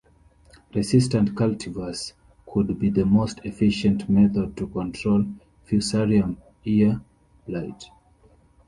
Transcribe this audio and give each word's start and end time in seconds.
Resistant 0.73 1.35
cultivars 1.35 2.13
could 2.51 2.79
be 2.79 2.89
the 2.89 3.05
most 3.05 3.37
efficient 3.43 4.09
method 4.09 4.57
to 4.57 4.65
control 4.65 5.27
Fusarium 5.69 6.37
ear 6.65 6.99
blight. 7.45 7.85